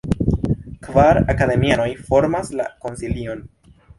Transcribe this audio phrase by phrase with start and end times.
[0.87, 3.47] Kvar akademianoj formas la konsilion.